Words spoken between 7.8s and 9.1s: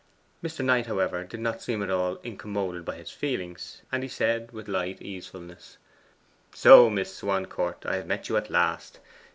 I have met you at last.